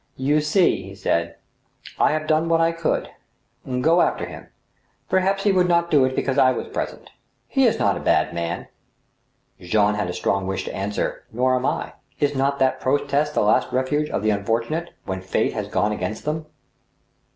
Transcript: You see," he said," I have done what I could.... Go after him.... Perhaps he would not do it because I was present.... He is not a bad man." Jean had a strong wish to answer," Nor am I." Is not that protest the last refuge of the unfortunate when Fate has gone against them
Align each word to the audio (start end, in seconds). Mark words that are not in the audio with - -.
You 0.17 0.41
see," 0.41 0.81
he 0.81 0.95
said," 0.95 1.35
I 1.99 2.11
have 2.13 2.25
done 2.25 2.49
what 2.49 2.59
I 2.59 2.71
could.... 2.71 3.11
Go 3.81 4.01
after 4.01 4.25
him.... 4.25 4.47
Perhaps 5.11 5.43
he 5.43 5.51
would 5.51 5.67
not 5.67 5.91
do 5.91 6.05
it 6.05 6.15
because 6.15 6.39
I 6.39 6.53
was 6.53 6.65
present.... 6.69 7.11
He 7.47 7.67
is 7.67 7.77
not 7.77 7.97
a 7.97 7.99
bad 7.99 8.33
man." 8.33 8.65
Jean 9.59 9.93
had 9.93 10.09
a 10.09 10.13
strong 10.13 10.47
wish 10.47 10.65
to 10.65 10.73
answer," 10.75 11.23
Nor 11.31 11.55
am 11.55 11.67
I." 11.67 11.93
Is 12.19 12.33
not 12.33 12.57
that 12.57 12.81
protest 12.81 13.35
the 13.35 13.41
last 13.43 13.71
refuge 13.71 14.09
of 14.09 14.23
the 14.23 14.31
unfortunate 14.31 14.89
when 15.05 15.21
Fate 15.21 15.53
has 15.53 15.67
gone 15.67 15.91
against 15.91 16.25
them 16.25 16.47